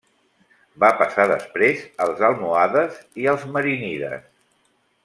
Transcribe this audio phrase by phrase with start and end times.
[0.83, 4.27] Va passar després als almohades i als marínides.